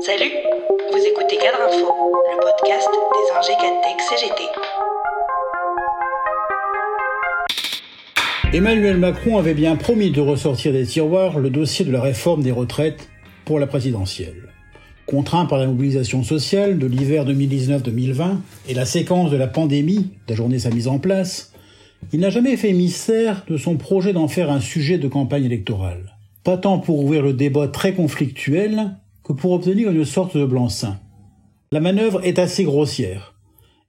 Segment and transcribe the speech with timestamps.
[0.00, 0.30] Salut,
[0.92, 1.92] vous écoutez Cadre Info,
[2.30, 3.52] le podcast des ingé
[3.82, 4.42] Tech CGT.
[8.56, 12.52] Emmanuel Macron avait bien promis de ressortir des tiroirs le dossier de la réforme des
[12.52, 13.08] retraites
[13.44, 14.48] pour la présidentielle.
[15.06, 18.36] Contraint par la mobilisation sociale de l'hiver 2019-2020
[18.68, 21.52] et la séquence de la pandémie d'ajourner sa mise en place,
[22.12, 26.17] il n'a jamais fait mystère de son projet d'en faire un sujet de campagne électorale.
[26.56, 30.96] Tant pour ouvrir le débat très conflictuel que pour obtenir une sorte de blanc-seing.
[31.72, 33.34] La manœuvre est assez grossière.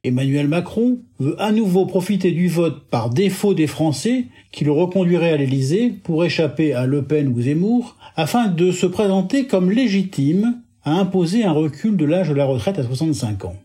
[0.04, 5.32] Emmanuel Macron veut à nouveau profiter du vote par défaut des Français qui le reconduirait
[5.32, 10.62] à l'Élysée pour échapper à Le Pen ou Zemmour afin de se présenter comme légitime
[10.84, 13.56] à imposer un recul de l'âge de la retraite à 65 ans.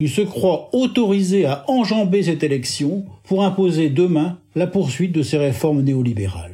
[0.00, 5.38] Il se croit autorisé à enjamber cette élection pour imposer demain la poursuite de ses
[5.38, 6.51] réformes néolibérales.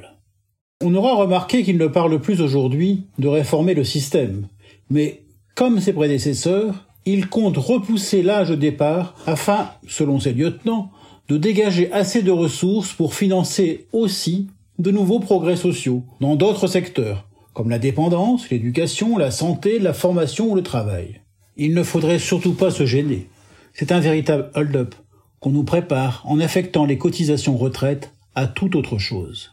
[0.80, 4.46] On aura remarqué qu'il ne parle plus aujourd'hui de réformer le système,
[4.90, 5.22] mais
[5.56, 10.92] comme ses prédécesseurs, il compte repousser l'âge de départ afin, selon ses lieutenants,
[11.28, 14.46] de dégager assez de ressources pour financer aussi
[14.78, 20.52] de nouveaux progrès sociaux dans d'autres secteurs, comme la dépendance, l'éducation, la santé, la formation
[20.52, 21.22] ou le travail.
[21.56, 23.26] Il ne faudrait surtout pas se gêner.
[23.72, 24.94] C'est un véritable hold-up
[25.40, 29.50] qu'on nous prépare en affectant les cotisations retraite à toute autre chose.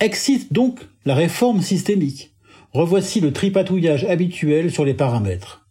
[0.00, 2.30] Excite donc la réforme systémique.
[2.72, 5.66] Revoici le tripatouillage habituel sur les paramètres.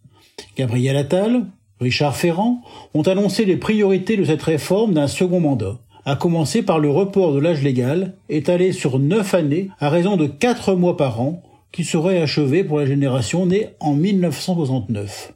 [0.58, 1.45] Gabriel Attal,
[1.80, 2.61] Richard Ferrand
[2.94, 7.33] ont annoncé les priorités de cette réforme d'un second mandat, à commencer par le report
[7.33, 11.86] de l'âge légal, étalé sur neuf années à raison de quatre mois par an, qui
[11.86, 15.33] serait achevé pour la génération née en 1969.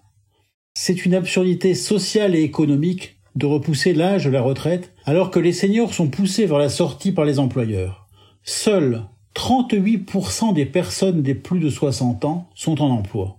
[0.74, 5.54] C'est une absurdité sociale et économique de repousser l'âge de la retraite alors que les
[5.54, 8.01] seniors sont poussés vers la sortie par les employeurs.
[8.44, 9.04] Seuls
[9.36, 13.38] 38% des personnes des plus de 60 ans sont en emploi.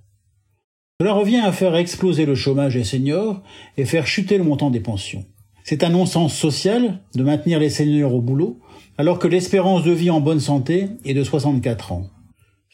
[1.01, 3.43] Cela revient à faire exploser le chômage des seniors
[3.77, 5.25] et faire chuter le montant des pensions.
[5.65, 8.61] C'est un non-sens social de maintenir les seniors au boulot
[8.99, 12.07] alors que l'espérance de vie en bonne santé est de 64 ans.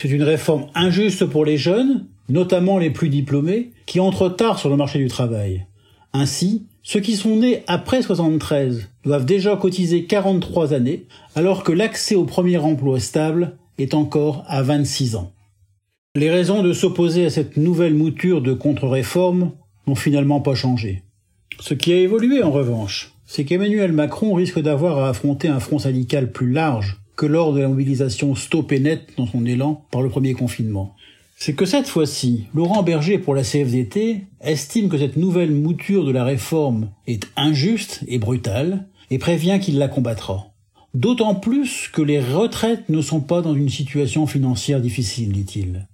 [0.00, 4.68] C'est une réforme injuste pour les jeunes, notamment les plus diplômés, qui entrent tard sur
[4.68, 5.66] le marché du travail.
[6.12, 12.14] Ainsi, ceux qui sont nés après 73 doivent déjà cotiser 43 années, alors que l'accès
[12.14, 15.32] au premier emploi stable est encore à 26 ans.
[16.14, 19.52] Les raisons de s'opposer à cette nouvelle mouture de contre-réforme
[19.86, 21.02] n'ont finalement pas changé.
[21.60, 25.78] Ce qui a évolué en revanche, c'est qu'Emmanuel Macron risque d'avoir à affronter un front
[25.78, 30.02] syndical plus large que lors de la mobilisation stop et net dans son élan par
[30.02, 30.94] le premier confinement.
[31.40, 36.10] C'est que cette fois-ci, Laurent Berger pour la CFDT estime que cette nouvelle mouture de
[36.10, 40.48] la réforme est injuste et brutale et prévient qu'il la combattra.
[40.94, 45.86] D'autant plus que les retraites ne sont pas dans une situation financière difficile, dit-il.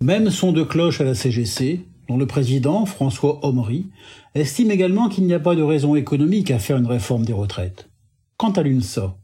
[0.00, 3.86] Même son de cloche à la CGC, dont le président, François Omry,
[4.34, 7.88] estime également qu'il n'y a pas de raison économique à faire une réforme des retraites.
[8.36, 9.16] Quant à l'UNSA,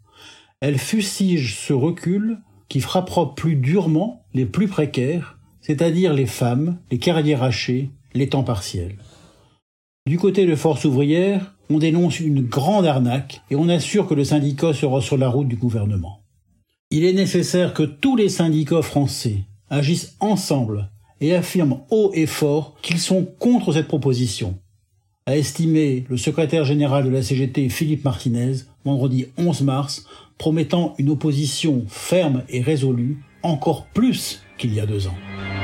[0.61, 2.39] elle fustige ce recul
[2.69, 5.36] qui frappera plus durement les plus précaires,
[5.67, 8.95] c'est-à-dire les femmes, les carrières hachées, les temps partiels.
[10.07, 14.23] Du côté de Force ouvrière, on dénonce une grande arnaque et on assure que le
[14.23, 16.21] syndicat sera sur la route du gouvernement.
[16.93, 19.39] Il est nécessaire que tous les syndicats français,
[19.69, 20.89] agissent ensemble
[21.21, 24.61] et affirment haut et fort qu'ils sont contre cette proposition,
[25.27, 28.53] a estimé le secrétaire général de la CGT Philippe Martinez
[28.85, 30.07] vendredi 11 mars,
[30.39, 35.56] promettant une opposition ferme et résolue, encore plus qu'il y a deux ans.